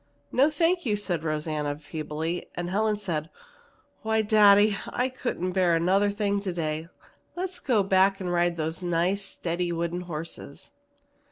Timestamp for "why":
4.01-4.23